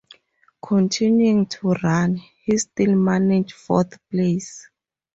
Continuing 0.65 1.45
to 1.45 1.73
run, 1.83 2.19
he 2.43 2.57
still 2.57 2.95
managed 2.95 3.51
fourth 3.51 3.99
place. 4.09 4.67